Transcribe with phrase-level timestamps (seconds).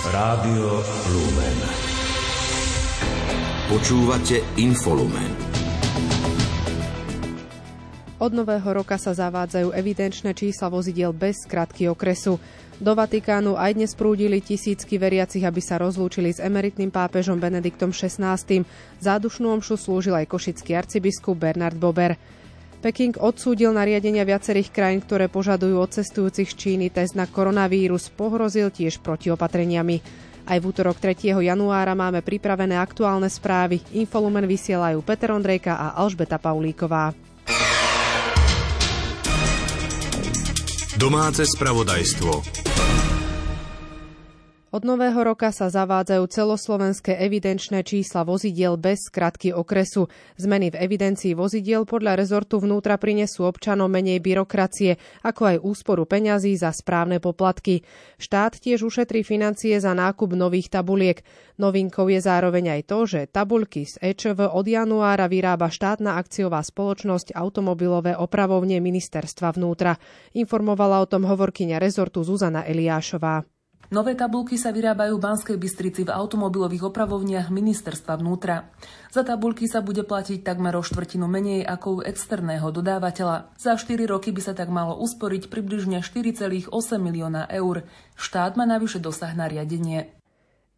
[0.00, 0.80] Rádio
[1.12, 1.58] Lumen.
[3.68, 5.28] Počúvate Infolumen.
[8.16, 12.40] Od nového roka sa zavádzajú evidenčné čísla vozidiel bez skratky okresu.
[12.80, 18.40] Do Vatikánu aj dnes prúdili tisícky veriacich, aby sa rozlúčili s emeritným pápežom Benediktom XVI.
[19.04, 22.16] Zádušnú omšu slúžil aj košický arcibiskup Bernard Bober.
[22.80, 29.04] Peking odsúdil nariadenia viacerých krajín, ktoré požadujú od cestujúcich Číny test na koronavírus, pohrozil tiež
[29.04, 30.00] protiopatreniami.
[30.48, 31.44] Aj v útorok 3.
[31.44, 33.84] januára máme pripravené aktuálne správy.
[33.92, 37.12] Infolumen vysielajú Peter Ondrejka a Alžbeta Paulíková.
[40.96, 42.69] Domáce spravodajstvo.
[44.70, 50.06] Od nového roka sa zavádzajú celoslovenské evidenčné čísla vozidiel bez skratky okresu.
[50.38, 54.94] Zmeny v evidencii vozidiel podľa rezortu vnútra prinesú občanom menej byrokracie,
[55.26, 57.82] ako aj úsporu peňazí za správne poplatky.
[58.22, 61.18] Štát tiež ušetrí financie za nákup nových tabuliek.
[61.58, 67.34] Novinkou je zároveň aj to, že tabuľky z EČV od januára vyrába štátna akciová spoločnosť
[67.34, 69.98] automobilové opravovne ministerstva vnútra.
[70.38, 73.42] Informovala o tom hovorkyňa rezortu Zuzana Eliášová.
[73.90, 78.70] Nové tabulky sa vyrábajú v Banskej Bystrici v automobilových opravovniach ministerstva vnútra.
[79.10, 83.50] Za tabulky sa bude platiť takmer o štvrtinu menej ako u externého dodávateľa.
[83.58, 86.70] Za 4 roky by sa tak malo usporiť približne 4,8
[87.02, 87.82] milióna eur.
[88.14, 90.19] Štát má navyše dosah na riadenie.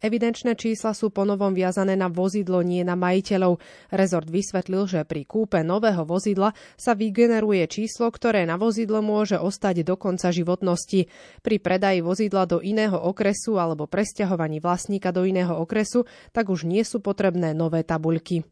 [0.03, 3.55] Evidenčné čísla sú ponovom viazané na vozidlo, nie na majiteľov.
[3.87, 9.87] Rezort vysvetlil, že pri kúpe nového vozidla sa vygeneruje číslo, ktoré na vozidlo môže ostať
[9.87, 11.07] do konca životnosti.
[11.39, 16.03] Pri predaji vozidla do iného okresu alebo presťahovaní vlastníka do iného okresu
[16.35, 18.43] tak už nie sú potrebné nové tabuľky.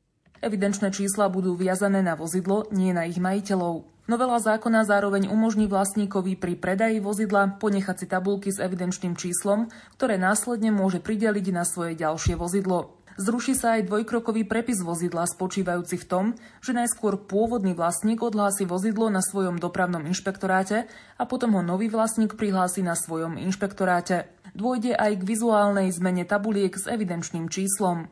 [0.41, 3.85] Evidenčné čísla budú viazané na vozidlo, nie na ich majiteľov.
[4.09, 9.69] Novela zákona zároveň umožní vlastníkovi pri predaji vozidla ponechať si tabulky s evidenčným číslom,
[10.01, 12.97] ktoré následne môže prideliť na svoje ďalšie vozidlo.
[13.21, 16.25] Zruší sa aj dvojkrokový prepis vozidla spočívajúci v tom,
[16.57, 20.89] že najskôr pôvodný vlastník odhlási vozidlo na svojom dopravnom inšpektoráte
[21.21, 24.25] a potom ho nový vlastník prihlási na svojom inšpektoráte.
[24.57, 28.09] Dôjde aj k vizuálnej zmene tabuliek s evidenčným číslom.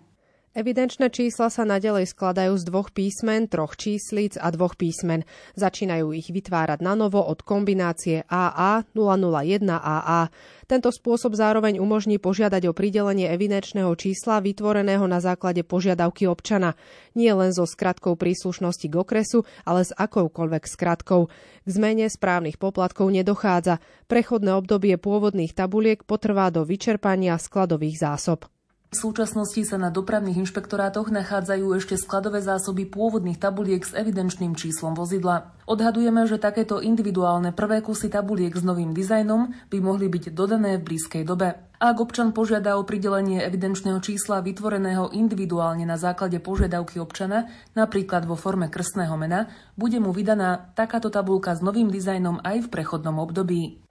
[0.49, 5.21] Evidenčné čísla sa nadalej skladajú z dvoch písmen, troch číslic a dvoch písmen.
[5.53, 10.33] Začínajú ich vytvárať na novo od kombinácie AA 001 AA.
[10.65, 16.73] Tento spôsob zároveň umožní požiadať o pridelenie evidenčného čísla vytvoreného na základe požiadavky občana.
[17.13, 21.29] Nie len so skratkou príslušnosti k okresu, ale s akoukoľvek skratkou.
[21.61, 23.77] K zmene správnych poplatkov nedochádza.
[24.09, 28.49] Prechodné obdobie pôvodných tabuliek potrvá do vyčerpania skladových zásob.
[28.89, 34.97] V súčasnosti sa na dopravných inšpektorátoch nachádzajú ešte skladové zásoby pôvodných tabuliek s evidenčným číslom
[34.97, 35.53] vozidla.
[35.69, 40.89] Odhadujeme, že takéto individuálne prvé kusy tabuliek s novým dizajnom by mohli byť dodané v
[40.89, 41.69] blízkej dobe.
[41.77, 47.45] Ak občan požiada o pridelenie evidenčného čísla vytvoreného individuálne na základe požiadavky občana,
[47.77, 52.71] napríklad vo forme krstného mena, bude mu vydaná takáto tabulka s novým dizajnom aj v
[52.73, 53.85] prechodnom období.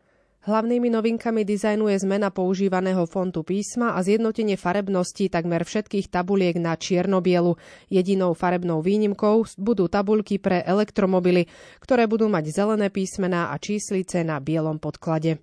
[0.49, 6.73] Hlavnými novinkami dizajnu je zmena používaného fontu písma a zjednotenie farebnosti takmer všetkých tabuliek na
[6.73, 7.53] čiernobielu.
[7.93, 11.53] Jedinou farebnou výnimkou budú tabuľky pre elektromobily,
[11.85, 15.37] ktoré budú mať zelené písmená a číslice na bielom podklade.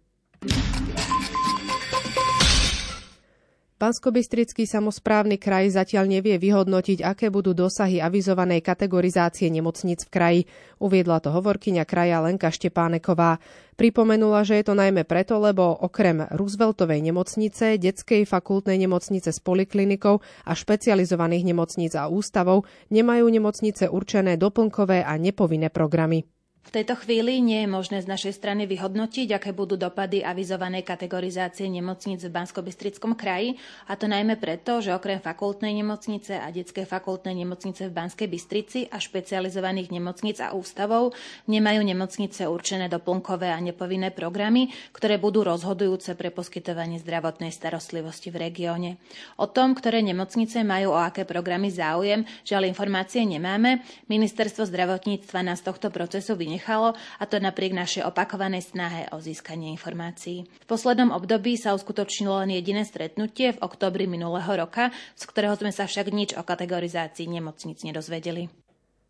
[3.76, 10.42] Banskobystrický samozprávny kraj zatiaľ nevie vyhodnotiť, aké budú dosahy avizovanej kategorizácie nemocnic v kraji.
[10.80, 13.44] Uviedla to hovorkyňa kraja Lenka Štepáneková.
[13.76, 20.24] Pripomenula, že je to najmä preto, lebo okrem Rooseveltovej nemocnice, detskej fakultnej nemocnice s poliklinikou
[20.24, 22.64] a špecializovaných nemocníc a ústavov
[22.96, 26.24] nemajú nemocnice určené doplnkové a nepovinné programy.
[26.66, 31.70] V tejto chvíli nie je možné z našej strany vyhodnotiť, aké budú dopady avizovanej kategorizácie
[31.70, 32.66] nemocníc v bansko
[33.14, 38.28] kraji, a to najmä preto, že okrem fakultnej nemocnice a detskej fakultnej nemocnice v Banskej
[38.28, 41.14] Bystrici a špecializovaných nemocníc a ústavov
[41.46, 48.50] nemajú nemocnice určené doplnkové a nepovinné programy, ktoré budú rozhodujúce pre poskytovanie zdravotnej starostlivosti v
[48.50, 48.90] regióne.
[49.38, 53.86] O tom, ktoré nemocnice majú o aké programy záujem, žiaľ informácie nemáme.
[54.10, 59.70] Ministerstvo zdravotníctva nás tohto procesu vynechalo nechalo, a to napriek našej opakovanej snahe o získanie
[59.76, 60.48] informácií.
[60.48, 65.76] V poslednom období sa uskutočnilo len jediné stretnutie v oktobri minulého roka, z ktorého sme
[65.76, 68.65] sa však nič o kategorizácii nemocnic nedozvedeli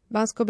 [0.09, 0.45] bansko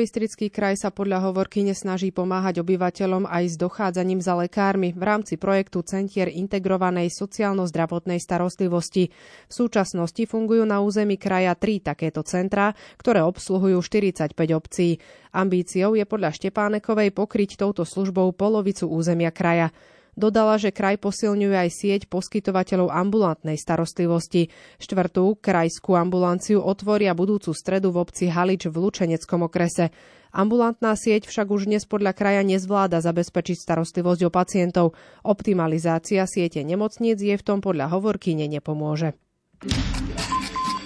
[0.51, 5.79] kraj sa podľa hovorky nesnaží pomáhať obyvateľom aj s dochádzaním za lekármi v rámci projektu
[5.81, 9.09] Centier integrovanej sociálno-zdravotnej starostlivosti.
[9.47, 14.99] V súčasnosti fungujú na území kraja tri takéto centrá, ktoré obsluhujú 45 obcí.
[15.31, 19.71] Ambíciou je podľa Štepánekovej pokryť touto službou polovicu územia kraja.
[20.15, 24.47] Dodala, že kraj posilňuje aj sieť poskytovateľov ambulantnej starostlivosti.
[24.79, 29.91] Štvrtú krajskú ambulanciu otvoria budúcu stredu v obci Halič v Lučeneckom okrese.
[30.35, 34.85] Ambulantná sieť však už dnes podľa kraja nezvláda zabezpečiť starostlivosť o pacientov.
[35.23, 39.15] Optimalizácia siete nemocníc je v tom podľa hovorkyne nepomôže.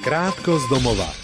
[0.06, 1.19] Krátko z domova.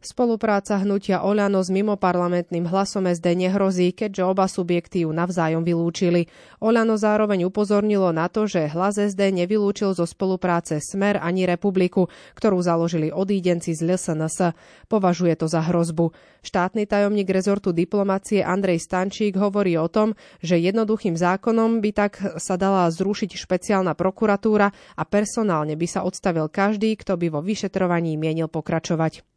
[0.00, 6.24] Spolupráca hnutia Oľano s mimoparlamentným hlasom SD nehrozí, keďže oba subjekty ju navzájom vylúčili.
[6.56, 12.64] Oľano zároveň upozornilo na to, že hlas SD nevylúčil zo spolupráce Smer ani Republiku, ktorú
[12.64, 14.56] založili odídenci z LSNS.
[14.88, 16.16] Považuje to za hrozbu.
[16.48, 22.56] Štátny tajomník rezortu diplomacie Andrej Stančík hovorí o tom, že jednoduchým zákonom by tak sa
[22.56, 28.48] dala zrušiť špeciálna prokuratúra a personálne by sa odstavil každý, kto by vo vyšetrovaní mienil
[28.48, 29.29] pokračovať.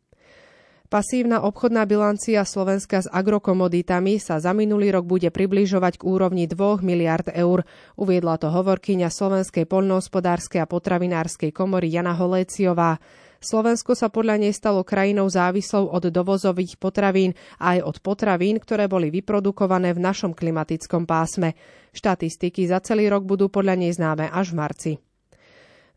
[0.93, 6.85] Pasívna obchodná bilancia Slovenska s agrokomoditami sa za minulý rok bude približovať k úrovni 2
[6.85, 7.65] miliard eur.
[7.97, 13.01] Uviedla to hovorkyňa Slovenskej poľnohospodárskej a potravinárskej komory Jana Holéciová.
[13.41, 18.85] Slovensko sa podľa nej stalo krajinou závislou od dovozových potravín a aj od potravín, ktoré
[18.85, 21.57] boli vyprodukované v našom klimatickom pásme.
[21.89, 24.91] Štatistiky za celý rok budú podľa nej známe až v marci.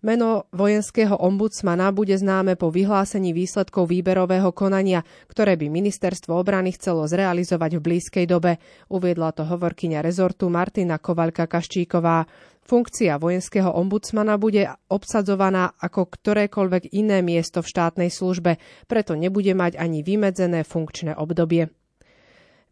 [0.05, 7.09] Meno vojenského ombudsmana bude známe po vyhlásení výsledkov výberového konania, ktoré by ministerstvo obrany chcelo
[7.09, 8.61] zrealizovať v blízkej dobe,
[8.93, 12.29] uviedla to hovorkyňa rezortu Martina Kovaľka-Kaščíková.
[12.67, 19.81] Funkcia vojenského ombudsmana bude obsadzovaná ako ktorékoľvek iné miesto v štátnej službe, preto nebude mať
[19.81, 21.73] ani vymedzené funkčné obdobie.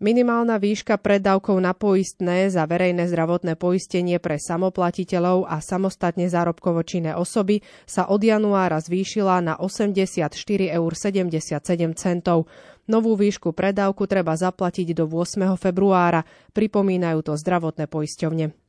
[0.02, 7.14] Minimálna výška preddavkov na poistné za verejné zdravotné poistenie pre samoplatiteľov a samostatne zárobkovo činné
[7.14, 12.42] osoby sa od januára zvýšila na 84,77 eur.
[12.84, 15.54] Novú výšku predávku treba zaplatiť do 8.
[15.54, 18.63] februára, pripomínajú to zdravotné poisťovne.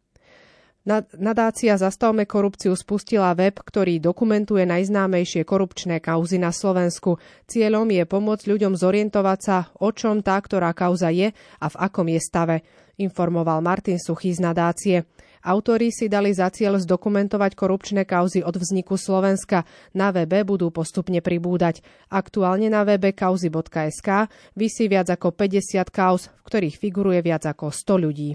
[0.85, 7.17] Nadácia Zastavme korupciu spustila web, ktorý dokumentuje najznámejšie korupčné kauzy na Slovensku.
[7.49, 12.05] Cieľom je pomôcť ľuďom zorientovať sa, o čom tá ktorá kauza je a v akom
[12.05, 12.61] je stave,
[13.01, 14.97] informoval Martin Suchý z nadácie.
[15.41, 19.65] Autori si dali za cieľ zdokumentovať korupčné kauzy od vzniku Slovenska.
[19.97, 21.81] Na webe budú postupne pribúdať.
[22.13, 28.05] Aktuálne na webe kauzy.sk vysí viac ako 50 kauz, v ktorých figuruje viac ako 100
[28.05, 28.29] ľudí.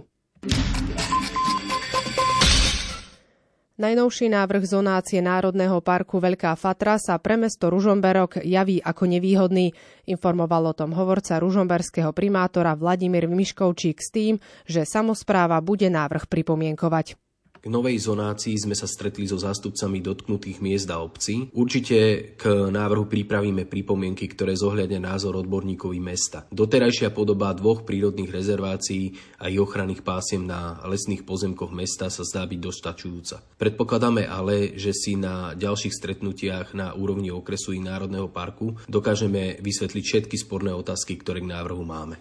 [3.80, 9.72] Najnovší návrh zonácie Národného parku Veľká Fatra sa pre mesto Ružomberok javí ako nevýhodný.
[10.04, 14.34] Informoval o tom hovorca ružomberského primátora Vladimír Miškovčík s tým,
[14.68, 17.29] že samozpráva bude návrh pripomienkovať.
[17.60, 21.52] K novej zonácii sme sa stretli so zástupcami dotknutých miest a obcí.
[21.52, 26.48] Určite k návrhu pripravíme pripomienky, ktoré zohľadne názor odborníkov mesta.
[26.48, 29.12] Doterajšia podoba dvoch prírodných rezervácií
[29.44, 33.44] a ich ochranných pásiem na lesných pozemkoch mesta sa zdá byť dostačujúca.
[33.60, 40.04] Predpokladáme ale, že si na ďalších stretnutiach na úrovni okresu i Národného parku dokážeme vysvetliť
[40.08, 42.16] všetky sporné otázky, ktoré k návrhu máme.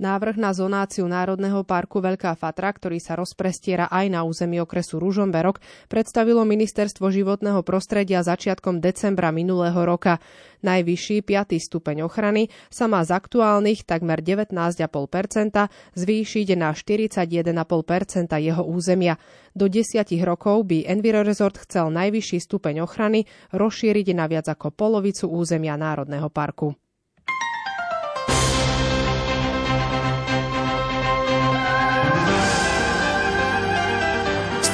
[0.00, 5.60] Návrh na zonáciu Národného parku Veľká Fatra, ktorý sa rozprestiera aj na území okresu Ružomberok,
[5.92, 10.16] predstavilo Ministerstvo životného prostredia začiatkom decembra minulého roka.
[10.64, 11.52] Najvyšší 5.
[11.52, 19.20] stupeň ochrany sa má z aktuálnych takmer 19,5% zvýšiť na 41,5% jeho územia.
[19.52, 25.76] Do desiatich rokov by Envirorezort chcel najvyšší stupeň ochrany rozšíriť na viac ako polovicu územia
[25.76, 26.72] Národného parku.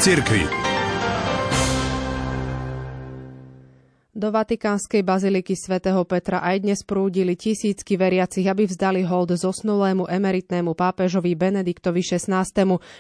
[0.07, 0.47] Cirkvi.
[4.17, 10.73] Do Vatikánskej baziliky svätého Petra aj dnes prúdili tisícky veriacich, aby vzdali hold zosnulému emeritnému
[10.73, 12.49] pápežovi Benediktovi XVI,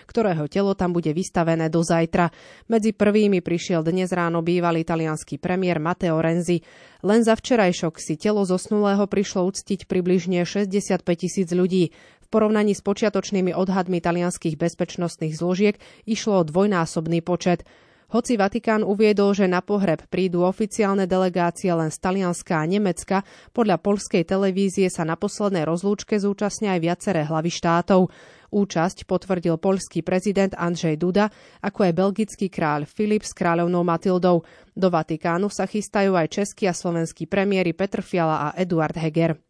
[0.05, 2.29] ktorého telo tam bude vystavené do zajtra.
[2.69, 6.61] Medzi prvými prišiel dnes ráno bývalý italianský premiér Matteo Renzi.
[7.01, 11.97] Len za včerajšok si telo zosnulého prišlo uctiť približne 65 tisíc ľudí.
[12.37, 17.64] Porovnaní s počiatočnými odhadmi talianských bezpečnostných zložiek išlo o dvojnásobný počet.
[18.12, 23.25] Hoci Vatikán uviedol, že na pohreb prídu oficiálne delegácie len z Talianska a Nemecka,
[23.57, 28.12] podľa polskej televízie sa na poslednej rozlúčke zúčastnia aj viaceré hlavy štátov.
[28.52, 31.33] Účasť potvrdil poľský prezident Andrzej Duda,
[31.64, 34.45] ako aj belgický kráľ Filip s kráľovnou Matildou.
[34.76, 39.46] Do Vatikánu sa chystajú aj český a slovenský premiéry Petr Fiala a Eduard Heger.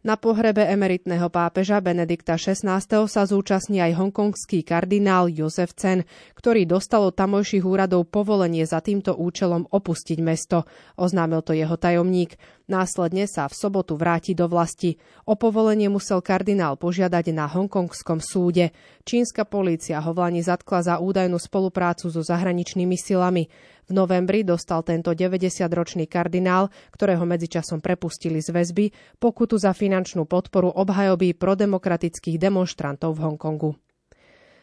[0.00, 2.80] Na pohrebe emeritného pápeža Benedikta XVI.
[3.04, 9.12] sa zúčastní aj hongkongský kardinál Jozef Cen, ktorý dostal od tamojších úradov povolenie za týmto
[9.12, 10.64] účelom opustiť mesto.
[10.96, 12.40] Oznámil to jeho tajomník.
[12.70, 14.94] Následne sa v sobotu vráti do vlasti.
[15.26, 18.70] O povolenie musel kardinál požiadať na hongkongskom súde.
[19.02, 23.50] Čínska polícia ho v Lani zatkla za údajnú spoluprácu so zahraničnými silami.
[23.84, 30.70] V novembri dostal tento 90-ročný kardinál, ktorého medzičasom prepustili z väzby, pokutu za finančnú podporu
[30.70, 33.89] obhajoby prodemokratických demonstrantov v Hongkongu.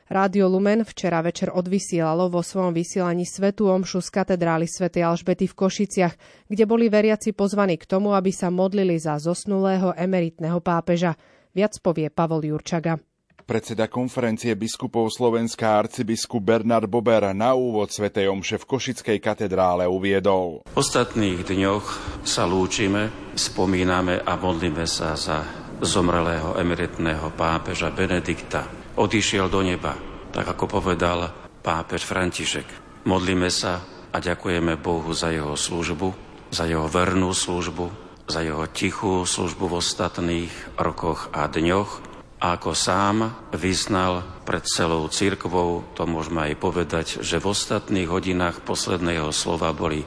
[0.07, 5.57] Rádio Lumen včera večer odvysielalo vo svojom vysielaní Svetú Omšu z katedrály svätej Alžbety v
[5.59, 6.15] Košiciach,
[6.47, 11.19] kde boli veriaci pozvaní k tomu, aby sa modlili za zosnulého emeritného pápeža.
[11.51, 12.95] Viac povie Pavol Jurčaga.
[13.43, 20.63] Predseda konferencie biskupov Slovenska arcibiskup Bernard Bober na úvod Svetej Omše v Košickej katedrále uviedol.
[20.71, 21.85] V ostatných dňoch
[22.23, 25.43] sa lúčime, spomíname a modlíme sa za
[25.83, 29.93] zomrelého emeritného pápeža Benedikta odišiel do neba,
[30.33, 31.29] tak ako povedal
[31.61, 32.65] pápež František.
[33.05, 33.79] Modlíme sa
[34.11, 36.11] a ďakujeme Bohu za jeho službu,
[36.49, 37.87] za jeho vernú službu,
[38.27, 42.03] za jeho tichú službu v ostatných rokoch a dňoch.
[42.37, 48.61] A ako sám vyznal pred celou církvou, to môžeme aj povedať, že v ostatných hodinách
[48.61, 50.05] posledného slova boli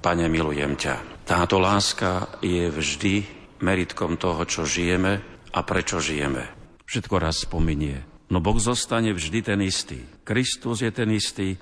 [0.00, 1.26] Pane, milujem ťa.
[1.26, 3.14] Táto láska je vždy
[3.60, 5.20] meritkom toho, čo žijeme
[5.52, 6.46] a prečo žijeme.
[6.86, 10.02] Všetko raz spominie No Boh zostane vždy ten istý.
[10.26, 11.54] Kristus je ten istý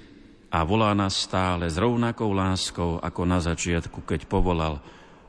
[0.49, 4.81] a volá nás stále s rovnakou láskou ako na začiatku, keď povolal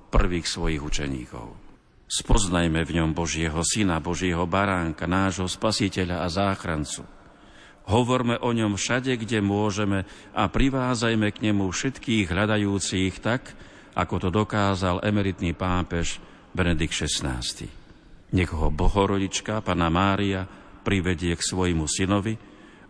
[0.07, 1.51] prvých svojich učeníkov.
[2.05, 7.03] Spoznajme v ňom Božieho Syna, Božieho Baránka, nášho Spasiteľa a Záchrancu.
[7.89, 13.51] Hovorme o ňom všade, kde môžeme a privázajme k nemu všetkých hľadajúcich tak,
[13.97, 16.21] ako to dokázal emeritný pápež
[16.55, 17.41] Benedikt XVI.
[18.31, 20.45] Nech ho Bohorodička, Pana Mária,
[20.85, 22.37] privedie k svojmu synovi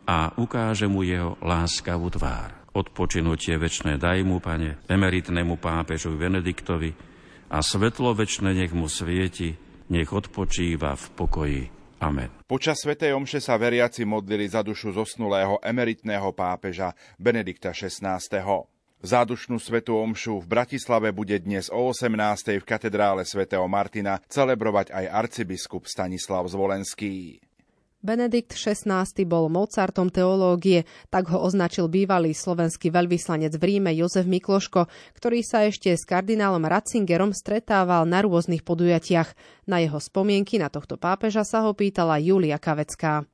[0.04, 2.52] a ukáže mu jeho láskavú tvár.
[2.76, 6.92] Odpočinutie večné daj mu, pane, emeritnému pápežovi Benediktovi
[7.48, 9.56] a svetlo večné nech mu svieti,
[9.88, 11.64] nech odpočíva v pokoji.
[12.04, 12.28] Amen.
[12.44, 18.20] Počas Svetej Omše sa veriaci modlili za dušu zosnulého emeritného pápeža Benedikta XVI.
[19.06, 22.58] Zádušnú svetú omšu v Bratislave bude dnes o 18.
[22.58, 27.40] v katedrále svätého Martina celebrovať aj arcibiskup Stanislav Zvolenský.
[28.06, 34.86] Benedikt XVI bol Mozartom teológie, tak ho označil bývalý slovenský veľvyslanec v Ríme Jozef Mikloško,
[35.18, 39.34] ktorý sa ešte s kardinálom Ratzingerom stretával na rôznych podujatiach.
[39.66, 43.26] Na jeho spomienky na tohto pápeža sa ho pýtala Julia Kavecká.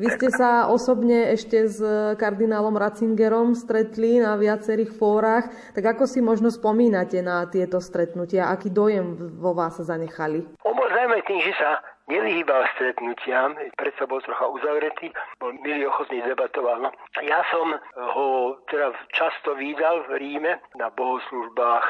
[0.00, 1.76] Vy ste sa osobne ešte s
[2.16, 8.48] kardinálom Ratzingerom stretli na viacerých fórach, tak ako si možno spomínate na tieto stretnutia?
[8.48, 10.46] Aký dojem vo vás zanechali?
[10.64, 16.82] Samozrejme tým, že sa nevyhýbal stretnutiam, predsa bol trocha uzavretý, bol milý ochotný debatoval.
[16.82, 16.90] No.
[17.22, 21.86] Ja som ho teda často videl v Ríme na bohoslužbách,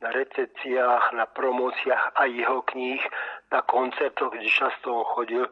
[0.00, 3.02] na recepciách, na promóciách aj jeho kníh,
[3.50, 5.44] na koncertoch, kde často on chodil,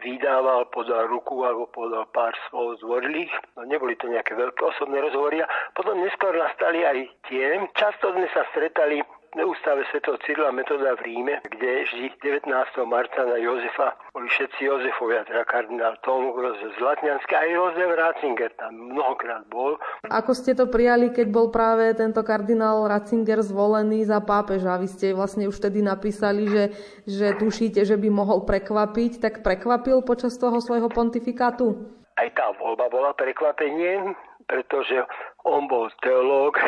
[0.00, 3.30] vydával, podal ruku alebo podal pár slov zvorlých.
[3.56, 5.44] No, neboli to nejaké veľké osobné rozhovory.
[5.44, 6.98] A potom neskôr nastali aj
[7.28, 7.60] tie.
[7.76, 9.04] Často sme sa stretali
[9.40, 12.52] ústave svätého Cyrila Metoda v Ríme, kde vždy 19.
[12.84, 18.92] marca na Jozefa boli všetci Jozefovia, teda kardinál Tom z Latňanska aj Jozef Ratzinger tam
[18.92, 19.80] mnohokrát bol.
[20.04, 24.76] Ako ste to prijali, keď bol práve tento kardinál Ratzinger zvolený za pápeža?
[24.76, 26.64] Vy ste vlastne už vtedy napísali, že,
[27.08, 31.80] že tušíte, že by mohol prekvapiť, tak prekvapil počas toho svojho pontifikátu?
[32.20, 34.12] Aj tá voľba bola prekvapenie,
[34.44, 35.00] pretože
[35.48, 36.60] on bol teológ,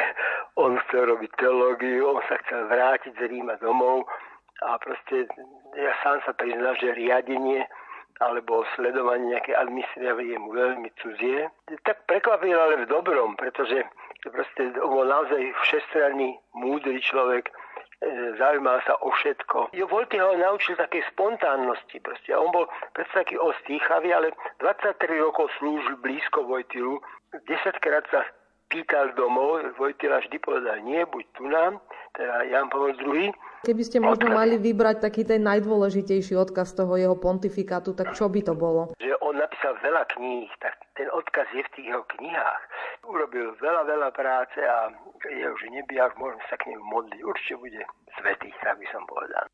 [0.54, 4.06] on chcel robiť teológiu, on sa chcel vrátiť z Ríma domov
[4.62, 5.26] a proste
[5.74, 7.66] ja sám sa priznám, že riadenie
[8.22, 11.50] alebo sledovanie nejaké administratívy je mu veľmi cudzie.
[11.82, 13.82] Tak prekvapil ale v dobrom, pretože
[14.22, 17.52] proste on bol naozaj všestranný, múdry človek, e,
[18.38, 19.74] zaujímal sa o všetko.
[19.74, 21.98] Jo, Volty ho naučil také spontánnosti.
[21.98, 22.30] Proste.
[22.38, 24.30] On bol predsa taký ostýchavý, ale
[24.62, 27.02] 23 rokov slúžil blízko Vojtilu.
[27.34, 28.22] 10 krát sa
[28.74, 31.78] pýtal domov, Vojtila vždy povedal, nie, buď tu nám,
[32.18, 33.30] teda Jan Pavel II.
[33.62, 34.38] Keby ste možno odkaz.
[34.42, 38.92] mali vybrať taký ten najdôležitejší odkaz toho jeho pontifikátu, tak čo by to bolo?
[38.98, 42.62] Že on napísal veľa kníh, tak ten odkaz je v tých jeho knihách.
[43.06, 44.90] Urobil veľa, veľa práce a
[45.30, 47.20] je už nebijak, môžem sa k nemu modliť.
[47.24, 47.82] Určite bude
[48.20, 49.46] svetý, tak by som povedal.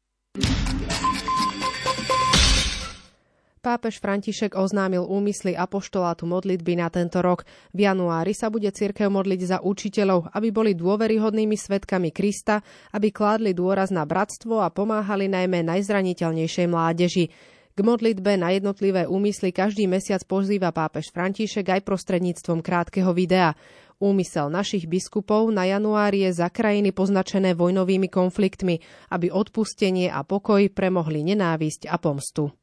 [3.60, 7.44] Pápež František oznámil úmysly apoštolátu modlitby na tento rok.
[7.76, 12.64] V januári sa bude cirkev modliť za učiteľov, aby boli dôveryhodnými svetkami Krista,
[12.96, 17.28] aby kládli dôraz na bratstvo a pomáhali najmä najzraniteľnejšej mládeži.
[17.76, 23.52] K modlitbe na jednotlivé úmysly každý mesiac pozýva pápež František aj prostredníctvom krátkeho videa.
[24.00, 28.80] Úmysel našich biskupov na januári je za krajiny poznačené vojnovými konfliktmi,
[29.12, 32.56] aby odpustenie a pokoj premohli nenávisť a pomstu.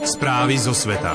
[0.00, 1.12] Správy zo sveta.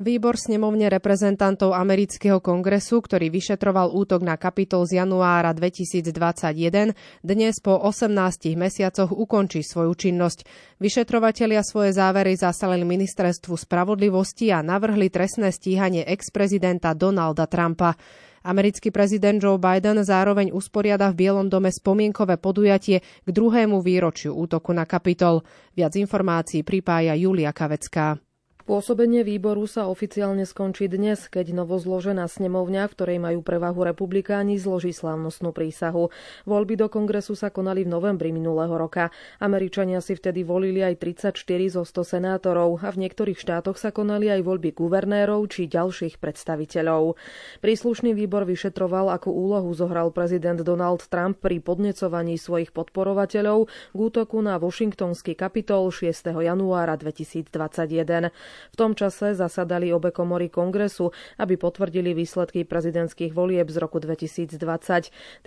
[0.00, 7.76] Výbor snemovne reprezentantov amerického kongresu, ktorý vyšetroval útok na kapitol z januára 2021, dnes po
[7.76, 8.08] 18
[8.56, 10.48] mesiacoch ukončí svoju činnosť.
[10.80, 17.92] Vyšetrovatelia svoje závery zasalili ministerstvu spravodlivosti a navrhli trestné stíhanie ex-prezidenta Donalda Trumpa.
[18.40, 24.72] Americký prezident Joe Biden zároveň usporiada v Bielom dome spomienkové podujatie k druhému výročiu útoku
[24.72, 25.44] na kapitol.
[25.76, 28.29] Viac informácií pripája Julia Kavecká.
[28.68, 34.92] Pôsobenie výboru sa oficiálne skončí dnes, keď novozložená snemovňa, v ktorej majú prevahu republikáni, zloží
[34.92, 36.12] slávnostnú prísahu.
[36.44, 39.08] Voľby do kongresu sa konali v novembri minulého roka.
[39.40, 41.40] Američania si vtedy volili aj 34
[41.72, 47.16] zo 100 senátorov a v niektorých štátoch sa konali aj voľby guvernérov či ďalších predstaviteľov.
[47.64, 54.36] Príslušný výbor vyšetroval, akú úlohu zohral prezident Donald Trump pri podnecovaní svojich podporovateľov k útoku
[54.44, 56.28] na Washingtonský kapitol 6.
[56.44, 58.28] januára 2021.
[58.72, 64.56] V tom čase zasadali obe komory kongresu, aby potvrdili výsledky prezidentských volieb z roku 2020.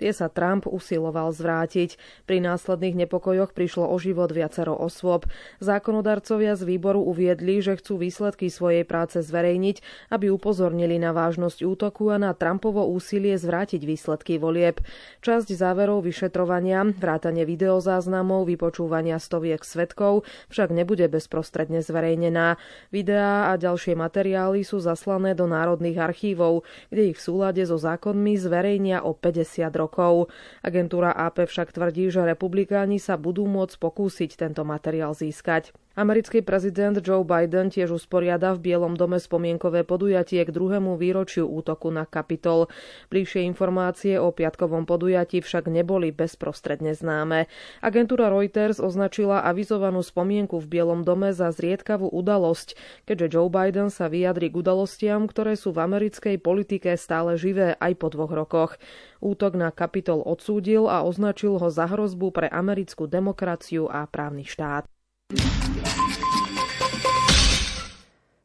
[0.00, 1.96] Tie sa Trump usiloval zvrátiť.
[2.26, 5.26] Pri následných nepokojoch prišlo o život viacero osôb.
[5.62, 12.10] Zákonodarcovia z výboru uviedli, že chcú výsledky svojej práce zverejniť, aby upozornili na vážnosť útoku
[12.10, 14.82] a na Trumpovo úsilie zvrátiť výsledky volieb.
[15.22, 22.56] Časť záverov vyšetrovania, vrátanie videozáznamov, vypočúvania stoviek svetkov však nebude bezprostredne zverejnená
[22.94, 26.62] videá a ďalšie materiály sú zaslané do národných archívov,
[26.94, 30.30] kde ich v súlade so zákonmi zverejnia o 50 rokov.
[30.62, 35.74] Agentúra AP však tvrdí, že republikáni sa budú môcť pokúsiť tento materiál získať.
[35.94, 41.94] Americký prezident Joe Biden tiež usporiada v Bielom dome spomienkové podujatie k druhému výročiu útoku
[41.94, 42.66] na Kapitol.
[43.14, 47.46] Bližšie informácie o piatkovom podujatí však neboli bezprostredne známe.
[47.78, 52.74] Agentúra Reuters označila avizovanú spomienku v Bielom dome za zriedkavú udalosť,
[53.06, 57.92] keďže Joe Biden sa vyjadri k udalostiam, ktoré sú v americkej politike stále živé aj
[58.02, 58.72] po dvoch rokoch.
[59.22, 64.90] Útok na Kapitol odsúdil a označil ho za hrozbu pre americkú demokraciu a právny štát.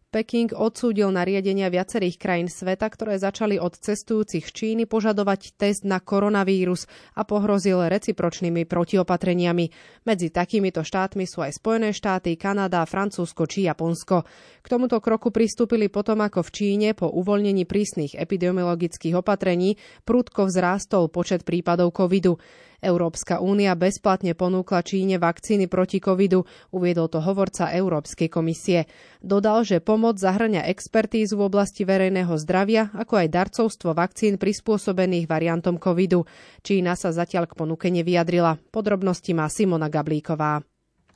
[0.10, 6.02] Peking odsúdil nariadenia viacerých krajín sveta, ktoré začali od cestujúcich z Číny požadovať test na
[6.02, 9.70] koronavírus a pohrozil recipročnými protiopatreniami.
[10.10, 14.26] Medzi takýmito štátmi sú aj Spojené štáty, Kanada, Francúzsko či Japonsko.
[14.66, 19.78] K tomuto kroku pristúpili potom, ako v Číne po uvoľnení prísnych epidemiologických opatrení
[20.10, 22.42] prudko vzrástol počet prípadov covidu.
[22.80, 28.88] Európska únia bezplatne ponúkla Číne vakcíny proti covidu, uviedol to hovorca Európskej komisie.
[29.20, 35.76] Dodal, že pomoc zahrňa expertízu v oblasti verejného zdravia, ako aj darcovstvo vakcín prispôsobených variantom
[35.76, 36.24] covidu.
[36.64, 38.58] Čína sa zatiaľ k ponuke nevyjadrila.
[38.72, 40.64] Podrobnosti má Simona Gablíková.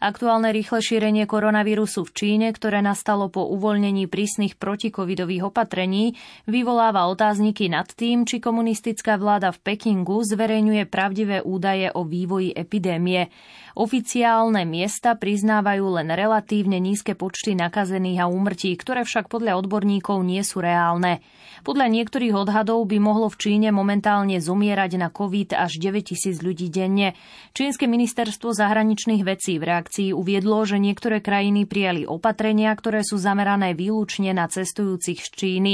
[0.04, 7.72] Aktuálne rýchle šírenie koronavírusu v Číne, ktoré nastalo po uvoľnení prísnych protikovidových opatrení, vyvoláva otázniky
[7.72, 13.32] nad tým, či komunistická vláda v Pekingu zverejňuje pravdivé údaje o vývoji epidémie.
[13.80, 20.44] Oficiálne miesta priznávajú len relatívne nízke počty nakazených a úmrtí, ktoré však podľa odborníkov nie
[20.44, 21.24] sú reálne.
[21.63, 26.68] Podľa niektorých odhadov by mohlo v Číne momentálne zomierať na COVID až 9 tisíc ľudí
[26.68, 27.16] denne.
[27.56, 33.77] Čínske ministerstvo zahraničných vecí v reakcii uviedlo, že niektoré krajiny prijali opatrenia, ktoré sú zamerané
[33.77, 35.73] výlučne na cestujúcich z Číny.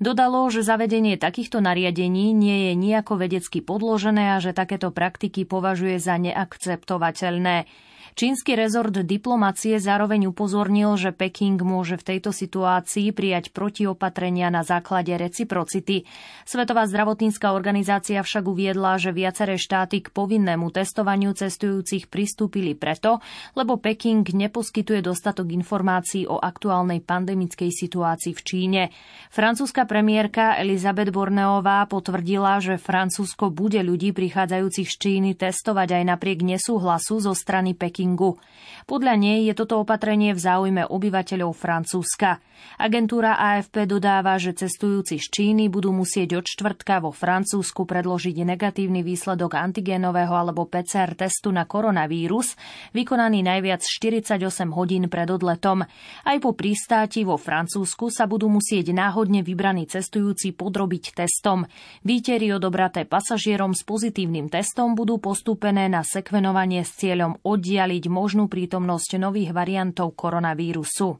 [0.00, 6.00] Dodalo, že zavedenie takýchto nariadení nie je nejako vedecky podložené a že takéto praktiky považuje
[6.00, 7.87] za neakceptovateľné.
[8.18, 15.14] Čínsky rezort diplomacie zároveň upozornil, že Peking môže v tejto situácii prijať protiopatrenia na základe
[15.14, 16.02] reciprocity.
[16.42, 23.22] Svetová zdravotnícka organizácia však uviedla, že viaceré štáty k povinnému testovaniu cestujúcich pristúpili preto,
[23.54, 28.82] lebo Peking neposkytuje dostatok informácií o aktuálnej pandemickej situácii v Číne.
[29.30, 36.42] Francúzska premiérka Elizabeth Borneová potvrdila, že Francúzsko bude ľudí prichádzajúcich z Číny testovať aj napriek
[36.42, 38.40] nesúhlasu zo strany Pekingu Pekingu.
[38.88, 42.40] Podľa nej je toto opatrenie v záujme obyvateľov Francúzska.
[42.80, 49.04] Agentúra AFP dodáva, že cestujúci z Číny budú musieť od štvrtka vo Francúzsku predložiť negatívny
[49.04, 52.56] výsledok antigénového alebo PCR testu na koronavírus,
[52.96, 54.40] vykonaný najviac 48
[54.72, 55.84] hodín pred odletom.
[56.24, 61.68] Aj po pristáti vo Francúzsku sa budú musieť náhodne vybraní cestujúci podrobiť testom.
[62.08, 69.18] Výtery odobraté pasažierom s pozitívnym testom budú postúpené na sekvenovanie s cieľom oddialiť možnú prítomnosť
[69.18, 71.18] prítomnosť nových variantov koronavírusu.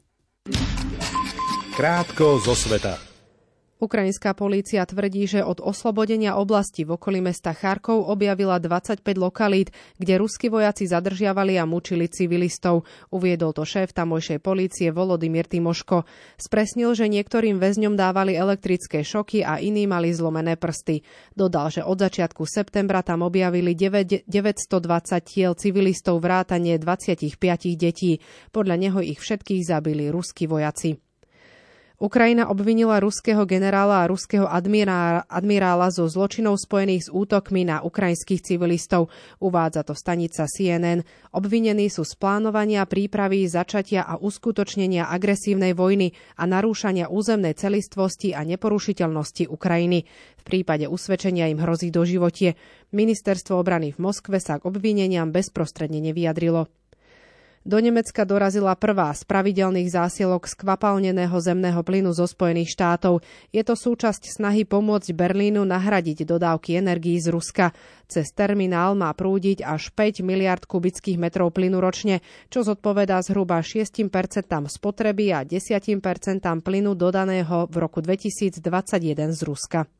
[1.75, 3.08] Krátko zo sveta.
[3.79, 10.19] Ukrajinská polícia tvrdí, že od oslobodenia oblasti v okolí mesta Charkov objavila 25 lokalít, kde
[10.19, 12.83] ruskí vojaci zadržiavali a mučili civilistov.
[13.07, 16.03] Uviedol to šéf tamojšej polície Volodymyr Timoško.
[16.35, 20.99] Spresnil, že niektorým väzňom dávali elektrické šoky a iní mali zlomené prsty.
[21.31, 27.31] Dodal, že od začiatku septembra tam objavili 9, 920 tiel civilistov vrátanie 25
[27.79, 28.19] detí.
[28.51, 31.08] Podľa neho ich všetkých zabili ruskí vojaci.
[31.99, 39.11] Ukrajina obvinila ruského generála a ruského admirála, zo zločinov spojených s útokmi na ukrajinských civilistov.
[39.43, 41.03] Uvádza to stanica CNN.
[41.35, 48.47] Obvinení sú z plánovania, prípravy, začatia a uskutočnenia agresívnej vojny a narúšania územnej celistvosti a
[48.47, 50.07] neporušiteľnosti Ukrajiny.
[50.39, 52.55] V prípade usvedčenia im hrozí doživotie.
[52.95, 56.71] Ministerstvo obrany v Moskve sa k obvineniam bezprostredne nevyjadrilo.
[57.67, 63.19] Do Nemecka dorazila prvá z pravidelných zásielok skvapalneného zemného plynu zo Spojených štátov.
[63.51, 67.75] Je to súčasť snahy pomôcť Berlínu nahradiť dodávky energií z Ruska.
[68.07, 74.07] Cez terminál má prúdiť až 5 miliard kubických metrov plynu ročne, čo zodpovedá zhruba 6%
[74.47, 75.99] spotreby a 10%
[76.63, 79.98] plynu dodaného v roku 2021 z Ruska.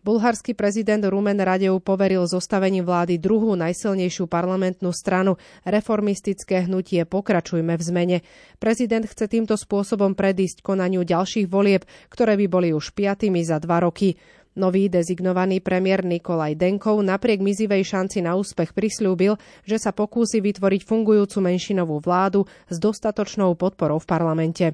[0.00, 5.36] Bulharský prezident Rumen Radev poveril zostavením vlády druhú najsilnejšiu parlamentnú stranu.
[5.68, 8.18] Reformistické hnutie Pokračujme v zmene.
[8.56, 13.84] Prezident chce týmto spôsobom predísť konaniu ďalších volieb, ktoré by boli už piatými za dva
[13.84, 14.16] roky.
[14.56, 19.36] Nový dezignovaný premiér Nikolaj Denkov napriek mizivej šanci na úspech prislúbil,
[19.68, 24.66] že sa pokúsi vytvoriť fungujúcu menšinovú vládu s dostatočnou podporou v parlamente.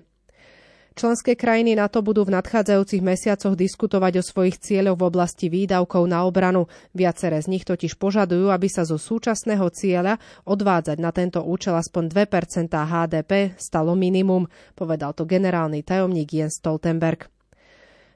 [0.97, 6.09] Členské krajiny na to budú v nadchádzajúcich mesiacoch diskutovať o svojich cieľoch v oblasti výdavkov
[6.09, 6.73] na obranu.
[6.97, 10.17] Viaceré z nich totiž požadujú, aby sa zo súčasného cieľa
[10.49, 17.29] odvádzať na tento účel aspoň 2% HDP stalo minimum, povedal to generálny tajomník Jens Stoltenberg.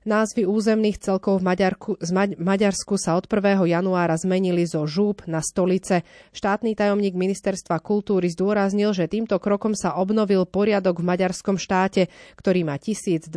[0.01, 2.09] Názvy územných celkov v Maďarku, z
[2.41, 3.69] Maďarsku sa od 1.
[3.69, 6.09] januára zmenili zo žúb na stolice.
[6.33, 12.09] Štátny tajomník ministerstva kultúry zdôraznil, že týmto krokom sa obnovil poriadok v maďarskom štáte,
[12.41, 13.29] ktorý má 1023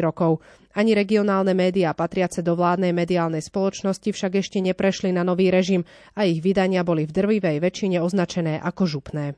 [0.00, 0.40] rokov.
[0.72, 5.84] Ani regionálne médiá patriace do vládnej mediálnej spoločnosti však ešte neprešli na nový režim
[6.16, 9.36] a ich vydania boli v drvivej väčšine označené ako župné.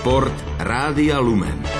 [0.00, 1.79] Šport Rádia Lumen.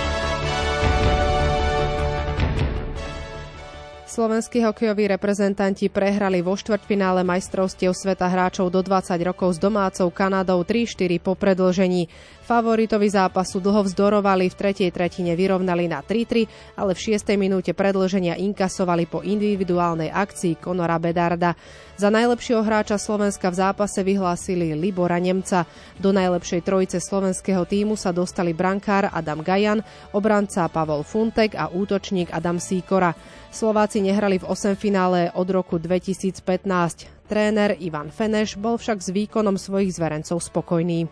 [4.10, 10.66] Slovenskí hokejoví reprezentanti prehrali vo štvrťfinále majstrovstiev sveta hráčov do 20 rokov s domácou Kanadou
[10.66, 12.10] 3-4 po predlžení.
[12.42, 17.38] Favoritovi zápasu dlho vzdorovali, v tretej tretine vyrovnali na 3-3, ale v 6.
[17.38, 21.54] minúte predlženia inkasovali po individuálnej akcii Konora Bedarda.
[21.94, 25.62] Za najlepšieho hráča Slovenska v zápase vyhlásili Libora Nemca.
[26.02, 32.34] Do najlepšej trojice slovenského týmu sa dostali brankár Adam Gajan, obranca Pavol Funtek a útočník
[32.34, 33.14] Adam Síkora.
[33.50, 36.40] Slováci nehrali v 8 finále od roku 2015.
[37.26, 41.10] Tréner Ivan Feneš bol však s výkonom svojich zverencov spokojný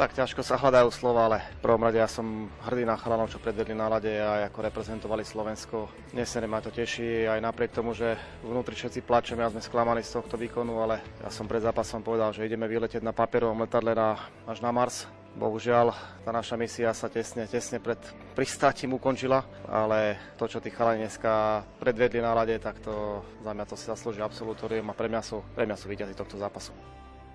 [0.00, 3.36] tak ťažko sa hľadajú slova, ale v prvom rade ja som hrdý na chalanov, čo
[3.36, 5.92] predvedli na lade a ako reprezentovali Slovensko.
[6.16, 10.16] Nesene ma to teší aj napriek tomu, že vnútri všetci plačeme a sme sklamali z
[10.16, 14.16] tohto výkonu, ale ja som pred zápasom povedal, že ideme vyletieť na papierovom letadle na,
[14.48, 15.04] až na Mars.
[15.30, 15.94] Bohužiaľ,
[16.26, 17.96] tá naša misia sa tesne, tesne pred
[18.34, 23.64] pristátím ukončila, ale to, čo tí chalani dneska predvedli na lade, tak to za mňa
[23.64, 26.74] to si zaslúži absolutórium a pre mňa sú, pre mňa sú víťazi tohto zápasu.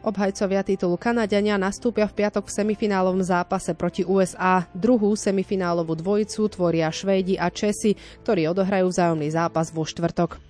[0.05, 4.61] Obhajcovia titulu Kanadiania nastúpia v piatok v semifinálovom zápase proti USA.
[4.69, 10.44] Druhú semifinálovú dvojicu tvoria Švédi a Česi, ktorí odohrajú vzájomný zápas vo štvrtok.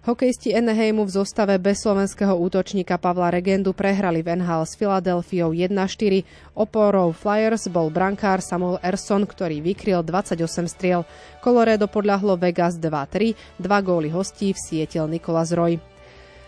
[0.00, 6.24] Hokejisti Eneheimu v zostave bez slovenského útočníka Pavla Regendu prehrali v NHL s Filadelfiou 1-4.
[6.56, 10.40] Oporou Flyers bol brankár Samuel Erson, ktorý vykryl 28
[10.72, 11.04] striel.
[11.44, 15.76] Colorado podľahlo Vegas 2-3, dva góly hostí vsietil Nikolas Roy.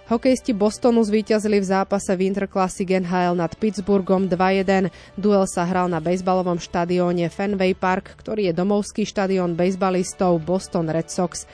[0.09, 4.89] Hokejisti Bostonu zvíťazili v zápase Winter Classic NHL nad Pittsburghom 2-1.
[5.21, 11.13] Duel sa hral na bejsbalovom štadióne Fenway Park, ktorý je domovský štadión bejsbalistov Boston Red
[11.13, 11.45] Sox.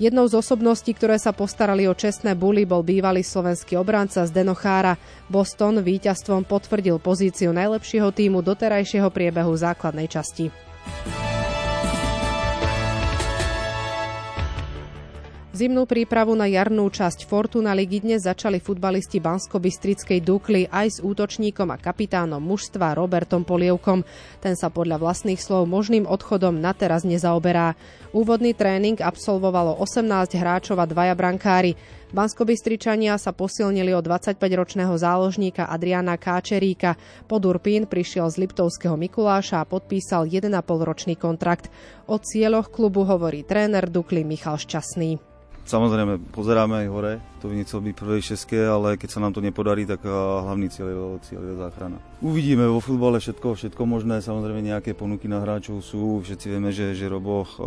[0.00, 4.96] Jednou z osobností, ktoré sa postarali o čestné buly, bol bývalý slovenský obranca Zdeno Chára.
[5.28, 10.48] Boston víťazstvom potvrdil pozíciu najlepšieho týmu doterajšieho priebehu základnej časti.
[15.52, 21.68] Zimnú prípravu na jarnú časť Fortuna ligy dnes začali futbalisti Bansko-Bystrickej Dukly aj s útočníkom
[21.68, 24.00] a kapitánom mužstva Robertom Polievkom.
[24.40, 27.76] Ten sa podľa vlastných slov možným odchodom na teraz nezaoberá.
[28.16, 31.76] Úvodný tréning absolvovalo 18 hráčov a dvaja brankári.
[32.16, 36.96] Banskobystričania sa posilnili o 25-ročného záložníka Adriana Káčeríka.
[37.28, 40.48] Pod Urpín prišiel z Liptovského Mikuláša a podpísal 1,5
[40.80, 41.68] ročný kontrakt.
[42.08, 45.31] O cieľoch klubu hovorí tréner Dukly Michal Šťastný.
[45.62, 49.38] Samozrejme, pozeráme aj hore, to by chcel byť prvej šeské, ale keď sa nám to
[49.38, 50.98] nepodarí, tak hlavný cieľ je,
[51.30, 51.98] cieľ je záchrana.
[52.18, 56.98] Uvidíme vo futbale všetko, všetko možné, samozrejme nejaké ponuky na hráčov sú, všetci vieme, že,
[56.98, 57.62] že Roboch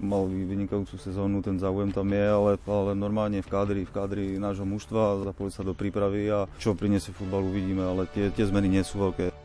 [0.00, 4.68] mal vynikajúcu sezónu, ten záujem tam je, ale, ale normálne v kádri, v kádri nášho
[4.68, 8.84] mužstva, zapojiť sa do prípravy a čo priniesie futbal uvidíme, ale tie, tie zmeny nie
[8.84, 9.39] sú veľké.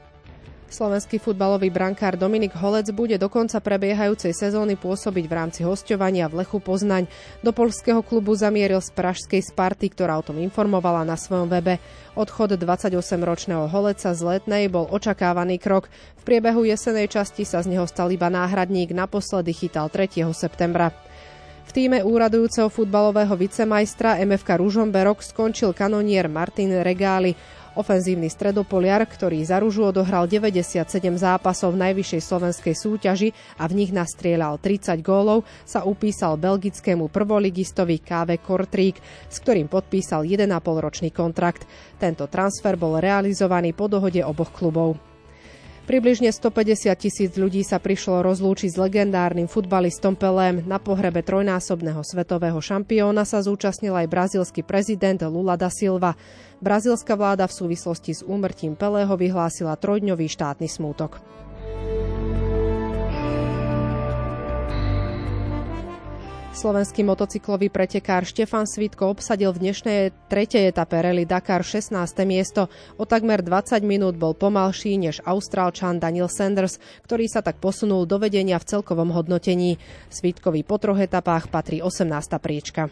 [0.66, 6.42] Slovenský futbalový brankár Dominik Holec bude do konca prebiehajúcej sezóny pôsobiť v rámci hosťovania v
[6.42, 7.06] Lechu Poznaň.
[7.46, 11.78] Do polského klubu zamieril z pražskej Sparty, ktorá o tom informovala na svojom webe.
[12.18, 15.86] Odchod 28-ročného Holeca z Letnej bol očakávaný krok.
[16.18, 20.26] V priebehu jesenej časti sa z neho stal iba náhradník, naposledy chytal 3.
[20.34, 20.90] septembra.
[21.66, 27.34] V týme úradujúceho futbalového vicemajstra MFK Ružomberok skončil kanonier Martin Regáli.
[27.76, 30.88] Ofenzívny stredopoliar, ktorý za Ružu odohral 97
[31.20, 38.00] zápasov v najvyššej slovenskej súťaži a v nich nastrieľal 30 gólov, sa upísal belgickému prvoligistovi
[38.00, 38.96] KV Kortrík,
[39.28, 41.68] s ktorým podpísal 1,5 ročný kontrakt.
[42.00, 45.15] Tento transfer bol realizovaný po dohode oboch klubov.
[45.86, 50.66] Približne 150 tisíc ľudí sa prišlo rozlúčiť s legendárnym futbalistom Pelém.
[50.66, 56.18] Na pohrebe trojnásobného svetového šampióna sa zúčastnil aj brazílsky prezident Lula da Silva.
[56.58, 61.22] Brazílska vláda v súvislosti s úmrtím Pelého vyhlásila trojdňový štátny smútok.
[66.56, 71.92] Slovenský motocyklový pretekár Štefan Svitko obsadil v dnešnej tretej etape Rally Dakar 16.
[72.24, 72.72] miesto.
[72.96, 78.24] O takmer 20 minút bol pomalší než Austrálčan Daniel Sanders, ktorý sa tak posunul do
[78.24, 79.84] vedenia v celkovom hodnotení.
[80.08, 82.08] Svitkovi po troch etapách patrí 18.
[82.40, 82.88] priečka.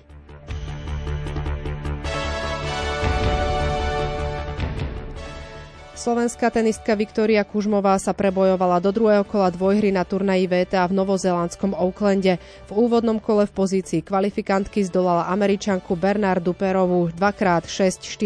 [6.03, 11.71] Slovenská tenistka Viktória Kužmová sa prebojovala do druhého kola dvojhry na turnaji VTA v novozelandskom
[11.71, 12.43] Oaklande.
[12.67, 18.19] V úvodnom kole v pozícii kvalifikantky zdolala američanku Bernardu Perovú 2x6-4.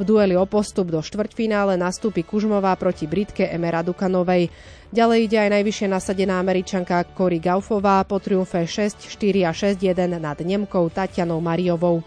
[0.00, 4.48] dueli o postup do štvrťfinále nastúpi Kužmová proti Britke Emera Dukanovej.
[4.88, 10.88] Ďalej ide aj najvyššie nasadená američanka Cory Gaufová po triumfe 6-4 a 6-1 nad Nemkou
[10.88, 12.00] Tatianou Mariovou.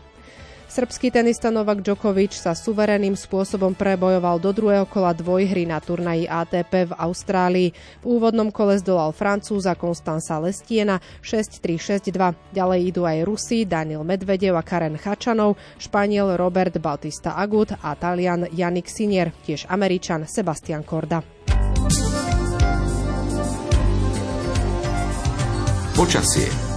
[0.73, 6.89] Srbský tenista Novak Djokovic sa suverénnym spôsobom prebojoval do druhého kola dvojhry na turnaji ATP
[6.89, 7.69] v Austrálii.
[8.01, 12.57] V úvodnom kole zdolal Francúza Konstansa Lestiena 6-3-6-2.
[12.57, 18.49] Ďalej idú aj Rusi Daniel Medvedev a Karen Chačanov, Španiel Robert Bautista Agut a Talian
[18.49, 21.21] Janik Sinier, tiež Američan Sebastian Korda.
[25.93, 26.72] Počasie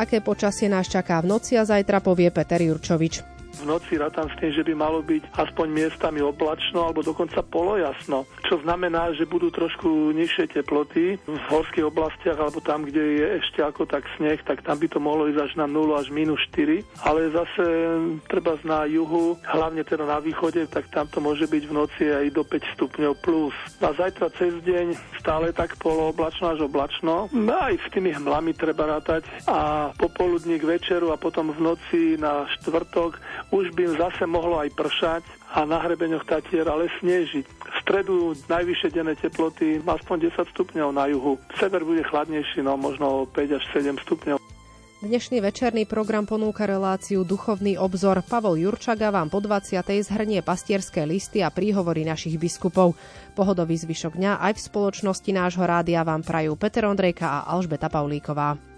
[0.00, 3.39] Aké počasie nás čaká v noci a zajtra povie Peter Jurčovič.
[3.50, 8.24] V noci rátam s tým, že by malo byť aspoň miestami oblačno alebo dokonca polojasno,
[8.46, 13.60] čo znamená, že budú trošku nižšie teploty v horských oblastiach alebo tam, kde je ešte
[13.60, 16.82] ako tak sneh, tak tam by to mohlo ísť až na 0 až minus 4,
[17.04, 17.64] ale zase
[18.26, 22.26] treba na juhu, hlavne teda na východe, tak tam to môže byť v noci aj
[22.32, 23.54] do 5 stupňov plus.
[23.82, 27.28] A zajtra cez deň stále tak polooblačno až oblačno.
[27.30, 32.00] No aj s tými hmlami treba rátať a popoludní k večeru a potom v noci
[32.16, 37.44] na štvrtok už by zase mohlo aj pršať a na hrebeňoch Tatier ale snežiť.
[37.46, 41.38] V stredu najvyššie denné teploty aspoň 10 stupňov na juhu.
[41.58, 44.38] Sever bude chladnejší, no možno 5 až 7 stupňov.
[45.00, 48.20] Dnešný večerný program ponúka reláciu Duchovný obzor.
[48.20, 49.80] Pavol Jurčaga vám po 20.
[50.04, 52.92] zhrnie pastierské listy a príhovory našich biskupov.
[53.32, 58.69] Pohodový zvyšok dňa aj v spoločnosti nášho rádia vám prajú Peter Ondrejka a Alžbeta Paulíková.